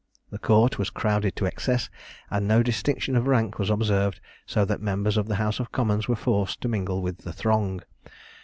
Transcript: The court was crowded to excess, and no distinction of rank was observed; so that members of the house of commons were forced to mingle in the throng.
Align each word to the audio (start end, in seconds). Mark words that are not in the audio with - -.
The 0.31 0.39
court 0.39 0.79
was 0.79 0.89
crowded 0.89 1.35
to 1.35 1.45
excess, 1.45 1.87
and 2.31 2.47
no 2.47 2.63
distinction 2.63 3.15
of 3.15 3.27
rank 3.27 3.59
was 3.59 3.69
observed; 3.69 4.19
so 4.47 4.65
that 4.65 4.81
members 4.81 5.15
of 5.15 5.27
the 5.27 5.35
house 5.35 5.59
of 5.59 5.71
commons 5.71 6.07
were 6.07 6.15
forced 6.15 6.59
to 6.61 6.67
mingle 6.67 7.05
in 7.05 7.17
the 7.23 7.31
throng. 7.31 7.81